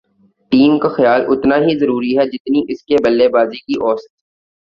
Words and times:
team 0.51 0.77
کا 0.79 0.89
خیال 0.89 1.21
اتنا 1.27 1.55
ہی 1.57 1.77
ضروری 1.79 2.17
ہے 2.17 2.25
جتنی 2.27 2.61
اس 2.69 2.83
کی 2.83 2.95
بلےبازی 3.03 3.59
کی 3.59 3.79
اوسط 3.81 4.09